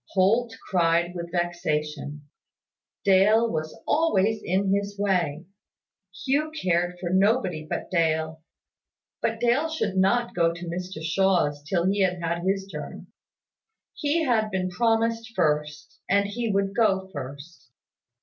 Holt 0.13 0.55
cried 0.67 1.13
with 1.13 1.31
vexation. 1.31 2.23
Dale 3.05 3.47
was 3.47 3.79
always 3.85 4.41
in 4.43 4.73
his 4.73 4.97
way. 4.97 5.45
Hugh 6.25 6.51
cared 6.59 6.97
for 6.99 7.11
nobody 7.11 7.67
but 7.69 7.91
Dale; 7.91 8.41
but 9.21 9.39
Dale 9.39 9.69
should 9.69 9.97
not 9.97 10.33
go 10.33 10.53
to 10.55 10.65
Mr 10.67 11.03
Shaw's 11.03 11.61
till 11.61 11.85
he 11.85 11.99
had 12.01 12.19
had 12.19 12.41
his 12.41 12.65
turn. 12.67 13.11
He 13.93 14.23
had 14.23 14.49
been 14.49 14.71
promised 14.71 15.33
first, 15.35 15.99
and 16.09 16.25
he 16.25 16.49
would 16.51 16.73
go 16.73 17.07
first. 17.13 17.69